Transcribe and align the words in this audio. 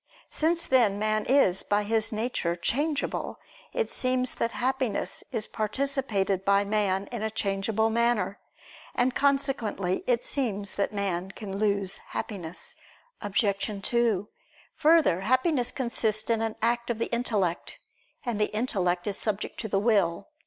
Since 0.31 0.65
then 0.65 0.97
man 0.97 1.25
is, 1.25 1.61
by 1.61 1.83
his 1.83 2.11
nature, 2.11 2.55
changeable, 2.55 3.37
it 3.71 3.87
seems 3.87 4.33
that 4.33 4.49
Happiness 4.49 5.23
is 5.31 5.45
participated 5.47 6.43
by 6.43 6.63
man 6.63 7.05
in 7.11 7.21
a 7.21 7.29
changeable 7.29 7.91
manner. 7.91 8.39
And 8.95 9.13
consequently 9.13 10.03
it 10.07 10.25
seems 10.25 10.73
that 10.73 10.91
man 10.91 11.29
can 11.29 11.55
lose 11.59 11.99
Happiness. 11.99 12.75
Obj. 13.21 13.45
2: 13.87 14.27
Further, 14.73 15.19
Happiness 15.21 15.71
consists 15.71 16.31
in 16.31 16.41
an 16.41 16.55
act 16.63 16.89
of 16.89 16.97
the 16.97 17.11
intellect; 17.13 17.77
and 18.25 18.41
the 18.41 18.51
intellect 18.55 19.05
is 19.05 19.19
subject 19.19 19.59
to 19.59 19.67
the 19.67 19.77
will. 19.77 20.29